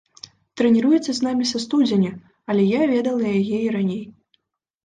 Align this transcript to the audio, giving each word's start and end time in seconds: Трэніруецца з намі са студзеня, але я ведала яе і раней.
Трэніруецца 0.59 1.11
з 1.17 1.25
намі 1.27 1.45
са 1.51 1.61
студзеня, 1.65 2.13
але 2.53 2.63
я 2.79 2.91
ведала 2.93 3.27
яе 3.41 3.59
і 3.59 3.69
раней. 3.77 4.01